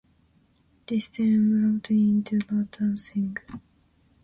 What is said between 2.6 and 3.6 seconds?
dancing.